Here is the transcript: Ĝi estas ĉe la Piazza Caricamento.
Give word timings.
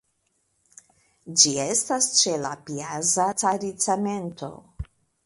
Ĝi 1.41 1.51
estas 1.65 2.07
ĉe 2.21 2.33
la 2.47 2.53
Piazza 2.71 3.29
Caricamento. 3.43 4.51